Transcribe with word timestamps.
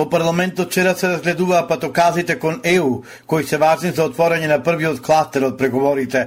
Во 0.00 0.06
парламентот 0.08 0.70
вчера 0.70 0.94
се 0.96 1.08
разгледуваа 1.08 1.66
патоказите 1.68 2.38
кон 2.38 2.60
ЕУ, 2.64 3.02
кои 3.26 3.44
се 3.44 3.58
важни 3.60 3.90
за 3.92 4.06
отворање 4.08 4.48
на 4.48 4.56
првиот 4.64 5.02
кластер 5.04 5.44
од 5.44 5.58
преговорите. 5.60 6.22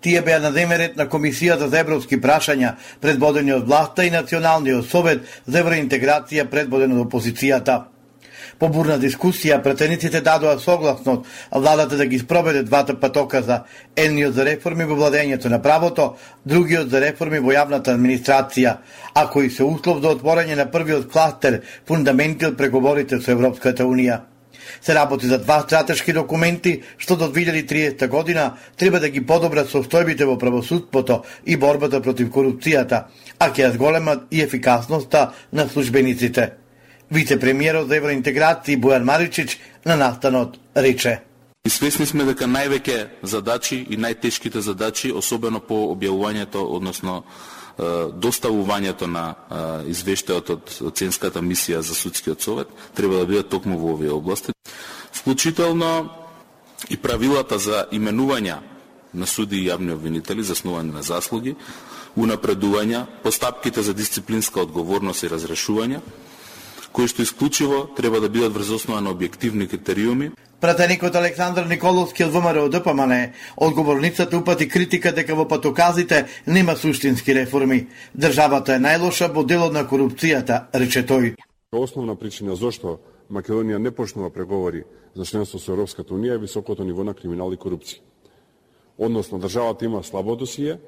Тие 0.00 0.22
беа 0.24 0.38
на 0.40 0.48
демерет 0.52 0.96
на 0.96 1.04
Комисијата 1.12 1.68
за 1.68 1.82
европски 1.84 2.16
прашања, 2.16 2.72
предводени 3.04 3.52
од 3.52 3.68
власта 3.68 4.08
и 4.08 4.14
Националниот 4.16 4.88
совет 4.88 5.28
за 5.44 5.60
евроинтеграција, 5.60 6.48
предводен 6.48 6.96
од 6.96 7.04
опозицијата. 7.04 7.82
По 8.58 8.68
бурна 8.68 8.96
дискусија, 8.98 9.60
претениците 9.62 10.20
дадоа 10.20 10.58
согласност, 10.58 11.26
владата 11.52 11.96
да 11.96 12.06
ги 12.06 12.18
спроведе 12.18 12.62
двата 12.62 12.96
патоказа, 13.00 13.62
едниот 13.96 14.34
за 14.34 14.44
реформи 14.44 14.84
во 14.84 14.96
владењето 14.98 15.48
на 15.48 15.62
правото, 15.62 16.16
другиот 16.44 16.90
за 16.90 17.00
реформи 17.00 17.38
во 17.38 17.54
јавната 17.54 17.94
администрација, 17.94 18.78
а 19.14 19.28
кои 19.30 19.50
се 19.50 19.62
услов 19.62 20.02
за 20.02 20.16
отворање 20.16 20.58
на 20.58 20.66
првиот 20.70 21.06
кластер, 21.12 21.62
фундаменти 21.86 22.50
од 22.50 22.58
преговорите 22.58 23.20
со 23.22 23.30
Европската 23.36 23.86
Унија 23.86 24.24
се 24.80 24.94
работи 24.94 25.26
за 25.26 25.38
два 25.38 25.60
стратешки 25.60 26.12
документи 26.12 26.82
што 26.98 27.16
до 27.16 27.30
2030 27.32 28.08
година 28.08 28.56
треба 28.76 29.00
да 29.00 29.08
ги 29.08 29.26
подобрат 29.26 29.70
состојбите 29.70 30.24
во 30.24 30.38
правосудството 30.38 31.22
и 31.46 31.56
борбата 31.56 32.02
против 32.02 32.28
корупцијата, 32.28 33.04
а 33.38 33.50
ќе 33.50 33.68
ја 33.68 33.74
зголемат 33.74 34.26
и 34.30 34.42
ефикасноста 34.42 35.32
на 35.52 35.68
службениците. 35.68 36.67
Вице-премиерот 37.10 37.88
за 37.88 37.96
евроинтеграции 37.96 38.76
Бојан 38.76 39.04
Маричич 39.04 39.58
на 39.84 39.96
настанот 39.96 40.58
рече. 40.74 41.22
И 41.64 41.70
свесни 41.70 42.06
сме 42.06 42.24
дека 42.24 42.44
највеќе 42.44 43.06
задачи 43.22 43.76
и 43.90 43.96
најтешките 43.96 44.58
задачи, 44.58 45.12
особено 45.12 45.60
по 45.60 45.88
објавувањето, 45.94 46.62
односно 46.76 47.22
доставувањето 47.78 49.06
на 49.06 49.34
извештајот 49.86 50.50
од 50.50 50.72
оценската 50.90 51.40
мисија 51.40 51.78
за 51.80 51.94
судскиот 51.94 52.42
совет 52.42 52.68
треба 52.94 53.20
да 53.20 53.26
бидат 53.26 53.48
токму 53.48 53.78
во 53.78 53.92
овие 53.94 54.10
области. 54.10 54.52
Вклучително 55.12 56.10
и 56.90 56.96
правилата 56.96 57.58
за 57.58 57.86
именување 57.92 58.58
на 59.14 59.26
суди 59.26 59.56
и 59.62 59.68
јавни 59.68 59.92
обвинители, 59.92 60.42
заснувани 60.42 60.92
на 60.92 61.02
заслуги, 61.02 61.54
унапредувања, 62.16 63.06
постапките 63.22 63.82
за 63.82 63.94
дисциплинска 63.94 64.60
одговорност 64.60 65.22
и 65.22 65.30
разрешување, 65.30 66.00
кои 66.98 67.06
што 67.06 67.22
исклучиво 67.22 67.94
треба 67.94 68.18
да 68.20 68.28
бидат 68.28 68.50
врз 68.52 68.70
основа 68.74 69.00
на 69.00 69.12
објективни 69.14 69.68
критериуми. 69.70 70.32
Пратеникот 70.60 71.14
Александар 71.14 71.68
Николовски 71.70 72.24
од 72.24 72.32
ВМРО 72.34 72.64
ДПМН 72.74 73.12
одговорницата 73.56 74.38
упати 74.38 74.66
критика 74.68 75.12
дека 75.14 75.36
во 75.38 75.44
патоказите 75.46 76.26
нема 76.46 76.74
суштински 76.76 77.34
реформи. 77.34 77.86
Државата 78.18 78.74
е 78.74 78.82
најлоша 78.82 79.30
во 79.30 79.44
делот 79.46 79.72
на 79.72 79.84
корупцијата, 79.86 80.66
рече 80.74 81.06
тој. 81.06 81.36
Основна 81.70 82.18
причина 82.18 82.56
зошто 82.56 82.98
Македонија 83.30 83.78
не 83.78 83.94
почнува 83.94 84.30
преговори 84.34 84.82
за 85.14 85.24
членство 85.24 85.62
со 85.62 85.72
Европската 85.72 86.14
Унија 86.14 86.34
е 86.34 86.42
високото 86.42 86.82
ниво 86.82 87.04
на 87.04 87.14
криминал 87.14 87.54
и 87.54 87.62
корупција. 87.62 88.02
Односно, 88.98 89.38
државата 89.38 89.84
има 89.84 90.02
слабо 90.02 90.34
досие, 90.36 90.80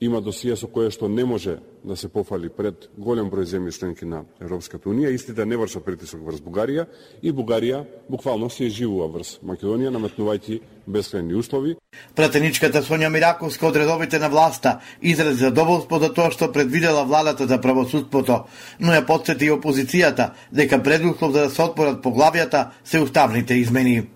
има 0.00 0.20
досија 0.20 0.56
со 0.58 0.66
кое 0.66 0.90
што 0.90 1.08
не 1.08 1.24
може 1.24 1.58
да 1.84 1.96
се 1.96 2.08
пофали 2.08 2.48
пред 2.48 2.88
голем 2.98 3.30
број 3.30 3.46
земји 3.46 3.72
членки 3.72 4.06
на 4.08 4.24
Европската 4.40 4.88
Унија, 4.88 5.12
истите 5.14 5.44
не 5.44 5.56
вршат 5.56 5.84
притисок 5.84 6.24
врз 6.24 6.40
Бугарија 6.42 6.86
и 7.22 7.32
Бугарија 7.32 7.84
буквално 8.08 8.50
се 8.50 8.68
живува 8.68 9.08
врз 9.12 9.38
Македонија, 9.44 9.92
наметнувајќи 9.94 10.60
бескрајни 10.88 11.36
услови. 11.38 11.76
Пратеничката 12.14 12.82
Сонја 12.82 13.08
Мираковска 13.12 13.68
од 13.68 13.76
редовите 13.76 14.18
на 14.18 14.28
власта 14.28 14.80
изрази 15.02 15.44
задоволство 15.44 16.00
за 16.00 16.12
тоа 16.12 16.30
што 16.30 16.50
предвидела 16.52 17.04
владата 17.04 17.46
за 17.46 17.60
правосудството, 17.60 18.44
но 18.80 18.92
ја 18.92 19.06
подсети 19.06 19.46
и 19.46 19.54
опозицијата 19.54 20.32
дека 20.52 20.82
предуслов 20.82 21.32
за 21.32 21.48
да 21.48 21.50
се 21.50 21.62
отпорат 21.62 22.02
поглавијата 22.02 22.70
се 22.84 23.00
уставните 23.00 23.54
измени 23.54 24.08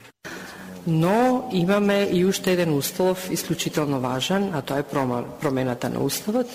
но 0.89 1.49
имаме 1.53 2.09
и 2.13 2.25
уште 2.25 2.53
еден 2.53 2.75
услов 2.75 3.29
исклучително 3.31 4.01
важен, 4.01 4.51
а 4.55 4.63
тоа 4.63 4.79
е 4.79 4.89
промената 5.41 5.91
на 5.91 6.01
уставот. 6.01 6.49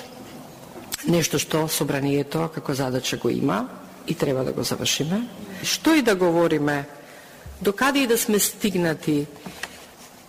Нешто 1.06 1.38
што 1.38 1.68
собранието 1.70 2.50
како 2.50 2.74
задача 2.74 3.18
го 3.22 3.30
има 3.30 3.70
и 4.08 4.16
треба 4.16 4.44
да 4.44 4.52
го 4.52 4.64
завршиме. 4.64 5.28
Што 5.62 5.94
и 5.94 6.02
да 6.02 6.16
говориме, 6.16 6.88
докаде 7.62 8.00
и 8.00 8.08
да 8.08 8.18
сме 8.18 8.40
стигнати, 8.40 9.28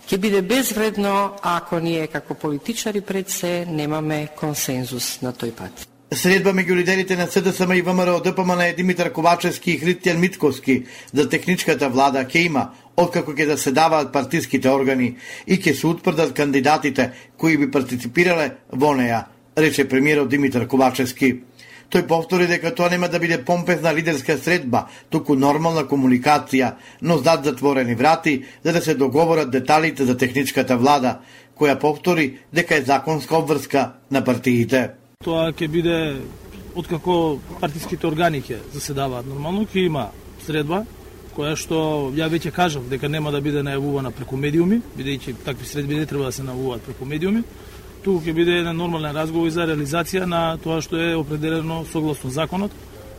ќе 0.05 0.17
биде 0.21 0.41
безвредно 0.45 1.33
ако 1.41 1.79
ние 1.79 2.05
како 2.07 2.37
политичари 2.37 3.01
пред 3.01 3.29
се 3.29 3.65
немаме 3.65 4.27
консензус 4.37 5.21
на 5.25 5.33
тој 5.33 5.51
пат. 5.51 5.87
Средба 6.13 6.53
меѓу 6.53 6.75
лидерите 6.77 7.17
на 7.17 7.25
СДСМ 7.25 7.73
и 7.73 7.81
ВМРО 7.81 8.21
ДПМН 8.21 8.61
е 8.61 8.75
Димитар 8.77 9.09
Ковачевски 9.11 9.71
и 9.71 9.79
Христијан 9.81 10.21
Митковски 10.21 10.85
за 11.13 11.29
техничката 11.29 11.89
влада 11.89 12.21
ќе 12.21 12.45
има 12.45 12.69
откако 12.97 13.33
ќе 13.33 13.47
да 13.47 13.57
се 13.57 13.71
даваат 13.71 14.13
партиските 14.13 14.69
органи 14.69 15.15
и 15.47 15.57
ќе 15.57 15.73
се 15.73 15.87
утврдат 15.87 16.33
кандидатите 16.33 17.11
кои 17.37 17.57
би 17.57 17.71
партиципирале 17.71 18.51
во 18.71 18.93
неја, 18.95 19.25
рече 19.57 19.87
премиерот 19.89 20.29
Димитар 20.29 20.67
Ковачевски. 20.67 21.35
Тој 21.91 22.07
повтори 22.07 22.47
дека 22.49 22.71
тоа 22.75 22.89
нема 22.89 23.07
да 23.09 23.19
биде 23.19 23.37
помпезна 23.45 23.93
лидерска 23.93 24.37
средба, 24.37 24.87
туку 25.09 25.35
нормална 25.35 25.85
комуникација, 25.85 26.73
но 27.01 27.17
зад 27.17 27.45
затворени 27.45 27.95
врати, 27.95 28.43
за 28.63 28.73
да 28.73 28.81
се 28.81 28.95
договорат 28.95 29.51
деталите 29.51 30.05
за 30.05 30.17
техничката 30.17 30.77
влада, 30.77 31.19
која 31.55 31.77
повтори 31.79 32.39
дека 32.53 32.75
е 32.75 32.81
законска 32.81 33.37
обврска 33.37 33.91
на 34.11 34.23
партиите. 34.23 34.89
Тоа 35.23 35.51
ќе 35.53 35.69
биде 35.69 35.97
откако 36.75 37.39
партиските 37.61 38.07
органи 38.07 38.41
ќе 38.41 38.59
заседаваат 38.73 39.27
нормално, 39.29 39.67
ќе 39.69 39.85
има 39.85 40.09
средба 40.41 40.85
која 41.35 41.55
што 41.59 41.77
ја 42.15 42.29
веќе 42.31 42.51
кажав 42.55 42.87
дека 42.89 43.09
нема 43.11 43.31
да 43.31 43.41
биде 43.41 43.63
најавувана 43.65 44.11
преку 44.15 44.37
медиуми, 44.37 44.81
бидејќи 44.97 45.35
такви 45.45 45.67
средби 45.67 45.99
не 45.99 46.05
треба 46.05 46.29
да 46.29 46.31
се 46.31 46.43
најавуваат 46.47 46.85
преку 46.87 47.05
медиуми, 47.05 47.43
туку 48.03 48.23
ќе 48.23 48.33
биде 48.33 48.59
еден 48.61 48.77
нормален 48.77 49.15
разговор 49.15 49.49
за 49.49 49.67
реализација 49.67 50.25
на 50.29 50.57
тоа 50.63 50.81
што 50.81 50.99
е 51.01 51.15
определено 51.15 51.83
согласно 51.91 52.29
законот, 52.29 52.71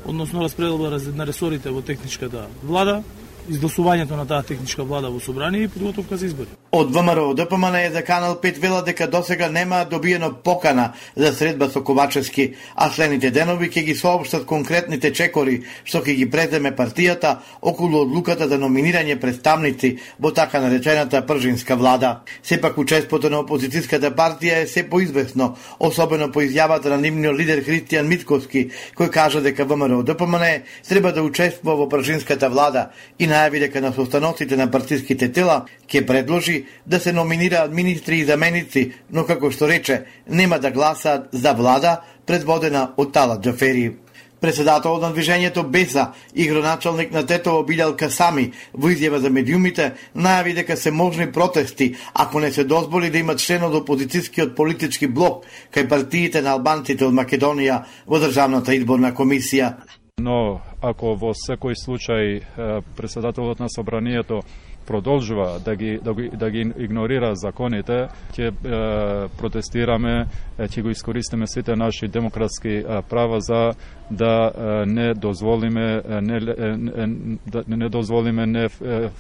односно 0.07 0.43
распределба 0.43 0.99
на 1.15 1.27
ресорите 1.27 1.71
во 1.71 1.83
техничката 1.83 2.47
влада, 2.63 3.03
изгласувањето 3.49 4.17
на 4.17 4.27
таа 4.27 4.43
техничка 4.43 4.85
влада 4.85 5.11
во 5.11 5.21
собрание 5.21 5.63
и 5.65 5.69
подготовка 5.69 6.17
за 6.17 6.27
избори. 6.27 6.49
Од 6.73 6.91
ВМРО 6.95 7.35
ДПМН 7.35 7.75
е 7.75 7.91
за 7.91 8.03
Канал 8.03 8.39
5 8.43 8.59
вела 8.59 8.83
дека 8.83 9.07
досега 9.11 9.49
нема 9.49 9.85
добиено 9.91 10.33
покана 10.35 10.93
за 11.17 11.33
средба 11.33 11.69
со 11.71 11.83
Ковачевски, 11.85 12.55
а 12.75 12.91
следните 12.91 13.31
денови 13.31 13.71
ќе 13.71 13.85
ги 13.85 13.95
соопштат 13.95 14.47
конкретните 14.47 15.13
чекори 15.13 15.63
што 15.85 16.03
ќе 16.03 16.17
ги 16.17 16.27
преземе 16.31 16.75
партијата 16.77 17.37
околу 17.63 18.03
одлуката 18.03 18.49
за 18.49 18.59
номинирање 18.59 19.19
представници 19.21 19.97
во 20.19 20.33
така 20.33 20.61
наречената 20.61 21.23
пржинска 21.27 21.77
влада. 21.77 22.21
Сепак 22.43 22.79
учеството 22.79 23.31
на 23.31 23.45
опозицијската 23.45 24.11
партија 24.11 24.63
е 24.63 24.67
се 24.67 24.89
поизвестно, 24.91 25.55
особено 25.79 26.33
по 26.33 26.43
изјавата 26.43 26.91
на 26.91 26.99
нивниот 26.99 27.39
лидер 27.39 27.65
Христијан 27.65 28.09
Митковски, 28.11 28.71
кој 28.97 29.11
кажа 29.11 29.41
дека 29.41 29.65
ВМРО 29.65 30.03
ДПМН 30.03 30.63
треба 30.89 31.13
да 31.13 31.23
учествува 31.23 31.77
во 31.77 31.89
пржинската 31.89 32.49
влада 32.49 32.91
и 33.19 33.27
на 33.27 33.36
најави 33.37 33.61
дека 33.61 33.81
на 33.81 33.93
состаноците 33.93 34.57
на 34.57 34.71
партиските 34.71 35.29
тела 35.33 35.65
ќе 35.89 36.07
предложи 36.07 36.65
да 36.87 37.01
се 37.01 37.13
номинираат 37.13 37.73
министри 37.73 38.21
и 38.21 38.25
заменици, 38.25 38.93
но 39.11 39.27
како 39.29 39.51
што 39.51 39.69
рече, 39.69 40.05
нема 40.29 40.59
да 40.59 40.71
гласаат 40.71 41.29
за 41.33 41.53
влада 41.53 42.01
предводена 42.27 42.93
од 42.97 43.13
Тала 43.13 43.41
Джафери. 43.41 43.97
Председателот 44.41 45.01
на 45.03 45.09
движењето 45.15 45.63
Беса 45.65 46.13
и 46.35 46.47
гроначалник 46.47 47.13
на 47.13 47.23
Тетово 47.27 47.65
Билјал 47.65 47.97
Касами 47.97 48.51
во 48.73 48.91
изјава 48.93 49.21
за 49.25 49.31
медиумите 49.33 49.93
најави 50.15 50.55
дека 50.61 50.77
се 50.77 50.91
можни 50.91 51.31
протести 51.33 51.95
ако 52.15 52.41
не 52.41 52.53
се 52.53 52.65
дозволи 52.65 53.11
да 53.11 53.19
имат 53.19 53.41
член 53.41 53.65
од 53.65 53.75
опозицијскиот 53.81 54.55
политички 54.55 55.09
блок 55.09 55.45
кај 55.73 55.89
партиите 55.89 56.43
на 56.43 56.53
албанците 56.53 57.09
од 57.09 57.17
Македонија 57.17 57.85
во 58.07 58.21
Државната 58.21 58.75
изборна 58.75 59.15
комисија. 59.15 59.73
Но 60.17 60.63
ако 60.81 61.11
во 61.21 61.35
секој 61.37 61.75
случај 61.77 62.39
председателот 62.97 63.59
на 63.61 63.67
собранието 63.69 64.39
продолжува 64.87 65.59
да 65.65 65.77
ги 65.77 65.99
да 66.05 66.15
ги, 66.15 66.29
да 66.29 66.51
ги 66.51 66.73
игнорира 66.79 67.35
законите, 67.35 68.09
ќе 68.33 68.53
протестираме, 69.39 70.27
ќе 70.59 70.83
го 70.83 70.91
искористиме 70.91 71.47
сите 71.47 71.77
наши 71.77 72.09
демократски 72.09 72.83
права 73.11 73.41
за 73.41 73.75
да 74.11 74.53
не 74.87 75.15
дозволиме 75.15 76.03
не, 76.23 76.41
да 77.47 77.65
не 77.69 77.89
дозволиме 77.89 78.47
не 78.47 78.69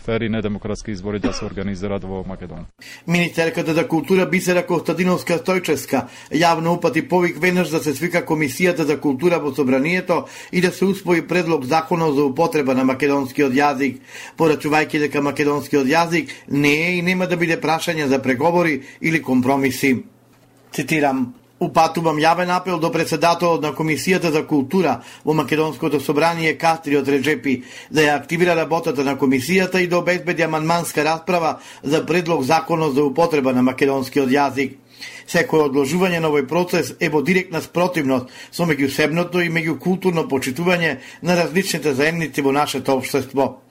фери 0.04 0.28
не 0.28 0.42
демократски 0.42 0.90
избори 0.90 1.18
да 1.18 1.32
се 1.32 1.44
организираат 1.44 2.04
во 2.04 2.22
Македонија. 2.24 2.66
Министерката 3.06 3.74
за 3.74 3.88
култура 3.88 4.26
Бисера 4.26 4.62
Костадиновска 4.66 5.38
Стојчевска 5.38 6.06
јавно 6.32 6.76
упати 6.76 7.02
повик 7.08 7.40
веднаш 7.42 7.68
да 7.68 7.82
се 7.82 7.94
свика 7.94 8.22
комисијата 8.26 8.86
за 8.86 9.00
култура 9.00 9.38
во 9.42 9.54
собранието 9.54 10.24
и 10.52 10.60
да 10.60 10.70
се 10.70 10.84
усвои 10.84 11.26
предлог 11.26 11.64
законот 11.64 12.14
за 12.14 12.24
употреба 12.24 12.74
на 12.74 12.84
македонскиот 12.84 13.52
јазик, 13.52 13.98
порачувајќи 14.38 14.98
дека 15.06 15.22
македонскиот 15.56 15.86
јазик 15.86 16.30
не 16.48 16.74
е 16.88 16.98
и 16.98 17.02
нема 17.02 17.26
да 17.26 17.36
биде 17.36 17.60
прашање 17.60 18.06
за 18.06 18.22
преговори 18.22 18.82
или 19.00 19.22
компромиси. 19.22 20.04
Цитирам, 20.72 21.34
Упатувам 21.58 22.18
јавен 22.20 22.50
апел 22.52 22.78
до 22.78 22.90
председателот 22.92 23.62
на 23.62 23.72
Комисијата 23.72 24.28
за 24.28 24.42
култура 24.46 25.02
во 25.24 25.32
Македонското 25.32 26.00
собрание 26.00 26.58
Кастриот 26.58 27.08
Реджепи 27.08 27.62
да 27.90 28.02
ја 28.02 28.16
активира 28.20 28.54
работата 28.54 29.04
на 29.04 29.16
комисијата 29.16 29.80
и 29.80 29.88
да 29.88 29.96
обезбеди 29.98 30.42
аманманска 30.42 31.04
расправа 31.04 31.56
за 31.82 32.04
предлог 32.06 32.42
законот 32.42 32.94
за 32.94 33.04
употреба 33.04 33.52
на 33.52 33.62
македонскиот 33.62 34.28
јазик. 34.28 34.76
Секој 35.26 35.70
одложување 35.70 36.20
на 36.20 36.28
овој 36.28 36.44
процес 36.46 36.92
е 37.00 37.08
во 37.08 37.22
директна 37.22 37.62
спротивност 37.62 38.28
со 38.52 38.68
меѓусебното 38.68 39.40
и 39.40 39.48
меѓукултурно 39.48 40.28
почитување 40.28 40.98
на 41.22 41.36
различните 41.40 41.94
заедници 41.94 42.42
во 42.42 42.52
нашето 42.52 43.00
општество. 43.00 43.65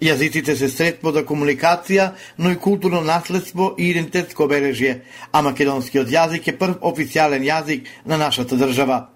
Јазиците 0.00 0.56
се 0.56 0.68
средство 0.68 1.12
за 1.12 1.24
комуникација, 1.28 2.10
но 2.38 2.50
и 2.50 2.56
културно 2.56 3.00
наследство 3.00 3.74
и 3.78 3.90
идентитетско 3.90 4.46
обележје, 4.48 5.00
а 5.32 5.42
македонскиот 5.42 6.08
јазик 6.08 6.48
е 6.48 6.56
прв 6.58 6.78
официјален 6.80 7.44
јазик 7.44 7.90
на 8.06 8.16
нашата 8.16 8.56
држава. 8.56 9.08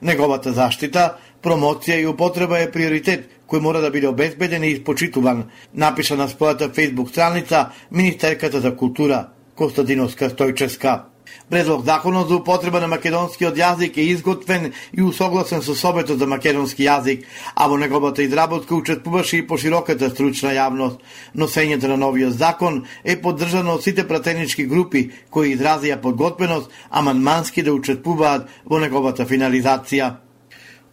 Неговата 0.00 0.52
заштита, 0.52 1.18
промоција 1.42 2.00
и 2.00 2.06
употреба 2.06 2.58
е 2.60 2.72
приоритет 2.72 3.28
кој 3.50 3.60
мора 3.60 3.80
да 3.82 3.90
биде 3.90 4.08
обезбеден 4.08 4.64
и 4.64 4.74
испочитуван, 4.76 5.44
напиша 5.74 6.16
на 6.16 6.28
својата 6.28 6.72
фейсбук 6.74 7.10
страница 7.10 7.70
Министерката 7.90 8.60
за 8.60 8.76
култура 8.76 9.28
Костадиновска 9.54 10.30
Стојческа. 10.30 11.09
Предлог 11.50 11.84
законот 11.84 12.28
за 12.28 12.36
употреба 12.36 12.80
на 12.80 12.86
македонскиот 12.88 13.56
јазик 13.58 13.98
е 13.98 14.06
изготвен 14.12 14.72
и 14.92 15.02
усогласен 15.02 15.62
со 15.62 15.74
Советот 15.74 16.18
за 16.18 16.26
македонски 16.26 16.86
јазик, 16.86 17.24
а 17.54 17.66
во 17.68 17.76
неговата 17.76 18.22
изработка 18.22 18.74
учествуваше 18.74 19.36
и 19.36 19.46
пошироката 19.46 20.10
стручна 20.10 20.54
јавност. 20.54 21.02
Носењето 21.34 21.88
на 21.88 21.96
новиот 21.96 22.38
закон 22.38 22.84
е 23.04 23.16
поддржано 23.20 23.74
од 23.74 23.82
сите 23.82 24.06
пратенички 24.08 24.66
групи 24.66 25.10
кои 25.30 25.56
изразија 25.56 26.00
подготвеност 26.00 26.70
аманмански 26.90 27.62
да 27.62 27.74
учествуваат 27.74 28.48
во 28.64 28.78
неговата 28.78 29.26
финализација. 29.26 30.29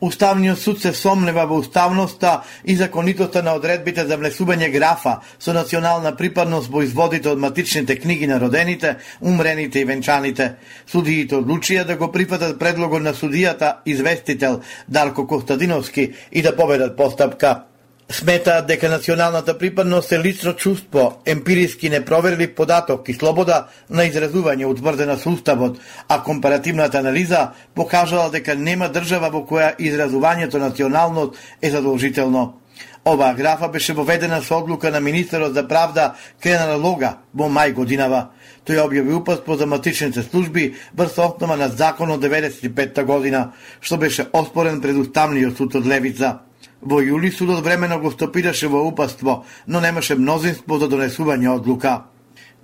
Уставниот 0.02 0.60
суд 0.60 0.82
се 0.82 0.94
сомнева 0.94 1.48
во 1.50 1.58
уставноста 1.58 2.44
и 2.66 2.76
законитоста 2.76 3.42
на 3.44 3.56
одредбите 3.58 4.06
за 4.06 4.18
внесување 4.18 4.70
графа 4.70 5.16
со 5.40 5.54
национална 5.58 6.12
припадност 6.16 6.70
во 6.70 6.84
изводите 6.86 7.32
од 7.32 7.42
матичните 7.42 7.98
книги 7.98 8.28
на 8.30 8.38
родените, 8.40 8.98
умрените 9.22 9.82
и 9.82 9.90
венчаните. 9.90 10.52
Судиите 10.86 11.42
одлучија 11.42 11.86
да 11.86 11.98
го 11.98 12.12
прифатат 12.12 12.60
предлогот 12.60 13.02
на 13.02 13.14
судијата 13.18 13.82
известител 13.86 14.62
Дарко 14.88 15.28
Костадиновски 15.28 16.14
и 16.32 16.42
да 16.42 16.56
победат 16.56 16.98
постапка. 16.98 17.67
Сметаат 18.10 18.68
дека 18.68 18.90
националната 18.90 19.58
припадност 19.58 20.12
е 20.12 20.20
лично 20.20 20.54
чувство, 20.54 21.22
емпириски 21.26 21.90
непроверлив 21.90 22.56
податок 22.56 23.10
и 23.10 23.14
слобода 23.14 23.68
на 23.90 24.06
изразување 24.08 24.64
утврдена 24.66 25.18
со 25.20 25.34
Уставот, 25.36 25.76
а 26.08 26.22
компаративната 26.24 27.02
анализа 27.04 27.52
покажала 27.76 28.30
дека 28.32 28.56
нема 28.56 28.88
држава 28.88 29.28
во 29.28 29.44
која 29.44 29.76
изразувањето 29.76 30.56
националност 30.56 31.36
е 31.62 31.70
задолжително. 31.70 32.62
Оваа 33.06 33.34
графа 33.34 33.68
беше 33.68 33.94
воведена 33.94 34.42
со 34.42 34.64
одлука 34.64 34.92
на 34.92 35.00
министерот 35.00 35.54
за 35.54 35.68
правда 35.68 36.14
Кренар 36.40 36.80
Лога 36.80 37.18
во 37.34 37.52
мај 37.52 37.74
годинава. 37.74 38.30
Тој 38.64 38.88
објави 38.88 39.20
упатство 39.20 39.56
за 39.56 39.66
матичните 39.66 40.24
служби 40.24 40.76
врз 40.96 41.18
основа 41.18 41.58
на 41.58 41.68
законот 41.68 42.24
95 42.24 43.04
година, 43.04 43.52
што 43.82 43.98
беше 43.98 44.30
оспорен 44.34 44.82
пред 44.82 44.96
Уставниот 44.96 45.58
суд 45.58 45.76
од 45.76 45.86
Левица. 45.86 46.47
Во 46.82 47.02
јули 47.02 47.32
судот 47.32 47.64
времено 47.66 48.00
го 48.00 48.12
стопираше 48.12 48.68
во 48.68 48.84
упаство, 48.86 49.46
но 49.66 49.82
немаше 49.82 50.16
мнозинство 50.16 50.78
за 50.80 50.88
донесување 50.88 51.50
одлука. 51.56 52.04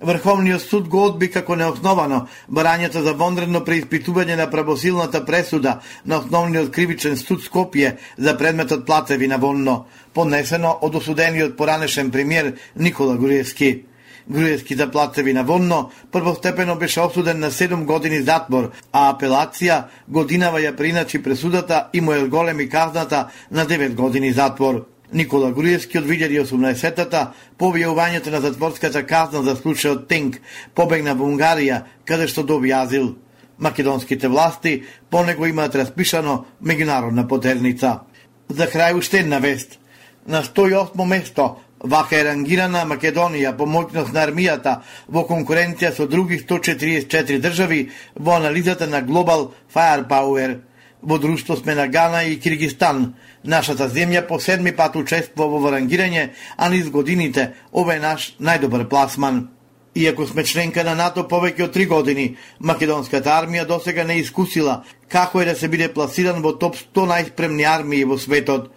Врховниот 0.00 0.62
суд 0.62 0.88
го 0.88 1.04
одби 1.06 1.30
како 1.32 1.56
неосновано 1.56 2.26
барањето 2.48 3.02
за 3.02 3.14
вонредно 3.14 3.62
преиспитување 3.64 4.36
на 4.36 4.50
правосилната 4.50 5.24
пресуда 5.24 5.80
на 6.04 6.18
основниот 6.18 6.70
кривичен 6.74 7.16
суд 7.16 7.42
Скопје 7.42 7.96
за 8.18 8.36
предметот 8.38 8.86
Платеви 8.86 9.28
на 9.28 9.38
Вонно, 9.38 9.86
поднесено 10.12 10.78
од 10.82 10.94
осудениот 10.94 11.56
поранешен 11.56 12.10
премиер 12.10 12.54
Никола 12.76 13.16
Гуриевски. 13.16 13.84
Груевски 14.30 14.74
за 14.74 14.90
платеви 14.90 15.32
на 15.32 15.42
Вонно, 15.44 15.90
првостепено 16.12 16.76
беше 16.76 17.00
обсуден 17.00 17.38
на 17.38 17.50
7 17.50 17.84
години 17.84 18.22
затвор, 18.22 18.70
а 18.92 19.12
апелација 19.12 19.82
годинава 20.08 20.62
ја 20.64 20.76
приначи 20.76 21.22
пресудата 21.22 21.88
и 21.92 22.00
му 22.00 22.12
е 22.12 22.28
големи 22.28 22.68
казната 22.68 23.28
на 23.50 23.66
9 23.66 23.94
години 23.94 24.32
затвор. 24.32 24.86
Никола 25.12 25.52
Груевски 25.52 25.98
од 25.98 26.06
2018-та, 26.08 27.32
по 27.58 27.68
објавувањето 27.70 28.32
на 28.32 28.40
затворската 28.40 29.04
казна 29.06 29.42
за 29.42 29.54
случајот 29.56 30.08
Тенк, 30.08 30.40
побегна 30.74 31.14
во 31.14 31.28
Унгарија, 31.28 31.82
каде 32.04 32.26
што 32.28 32.42
доби 32.42 32.72
азил. 32.72 33.14
Македонските 33.58 34.28
власти 34.28 34.82
по 35.10 35.22
него 35.22 35.46
имаат 35.46 35.74
распишано 35.74 36.46
меѓународна 36.64 37.28
потерница. 37.28 38.00
За 38.48 38.66
крај 38.66 38.98
уште 38.98 39.20
една 39.20 39.38
вест. 39.38 39.78
На 40.26 40.42
108 40.42 41.04
место 41.04 41.56
Вака 41.84 42.16
е 42.16 42.24
рангирана 42.24 42.86
Македонија 42.88 43.50
по 43.58 43.66
моќност 43.68 44.14
на 44.16 44.22
армијата 44.24 44.72
во 45.12 45.26
конкуренција 45.28 45.90
со 45.92 46.06
други 46.08 46.38
144 46.40 47.40
држави 47.44 47.80
во 48.16 48.38
анализата 48.38 48.86
на 48.86 49.02
Global 49.04 49.50
Firepower. 49.74 50.60
Во 51.02 51.18
друштво 51.18 51.56
сме 51.56 51.74
на 51.74 51.86
Гана 51.88 52.22
и 52.24 52.38
Киргистан. 52.40 53.14
Нашата 53.44 53.88
земја 53.88 54.24
по 54.26 54.40
седми 54.40 54.72
пат 54.72 54.96
учествува 54.96 55.60
во 55.60 55.74
рангирање, 55.76 56.30
а 56.56 56.70
низ 56.72 56.88
годините 56.88 57.50
ова 57.72 57.94
е 57.94 58.00
наш 58.00 58.32
најдобар 58.40 58.88
пласман. 58.88 59.53
Иако 59.94 60.26
сме 60.26 60.44
членка 60.44 60.82
на 60.84 60.94
НАТО 60.98 61.22
повеќе 61.30 61.68
од 61.68 61.76
3 61.76 61.86
години, 61.86 62.36
македонската 62.58 63.30
армија 63.30 63.66
досега 63.66 64.04
не 64.04 64.18
искусила 64.18 64.82
како 65.08 65.40
е 65.40 65.44
да 65.44 65.54
се 65.54 65.68
биде 65.68 65.88
пласиран 65.94 66.42
во 66.42 66.56
топ 66.58 66.74
100 66.74 67.06
најспремни 67.12 67.62
армии 67.68 68.04
во 68.04 68.18
светот. 68.18 68.72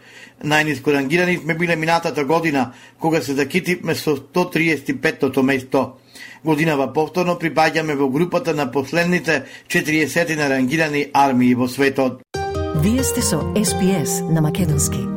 Најниско 0.46 0.94
рангирани 0.94 1.40
сме 1.42 1.56
биле 1.58 1.76
минатата 1.76 2.24
година, 2.24 2.74
кога 3.00 3.22
се 3.22 3.34
закитивме 3.34 3.96
со 3.96 4.18
135-тото 4.18 5.44
место. 5.44 5.98
Годинава 6.46 6.94
повторно 6.94 7.40
припаѓаме 7.42 7.98
во 7.98 8.10
групата 8.10 8.54
на 8.54 8.72
последните 8.72 9.44
40 9.68 10.36
на 10.38 10.50
рангирани 10.50 11.08
армии 11.14 11.56
во 11.56 11.68
светот. 11.68 12.22
Вие 12.76 13.04
сте 13.04 13.22
со 13.22 13.42
СПС 13.58 14.22
на 14.30 14.42
Македонски. 14.42 15.17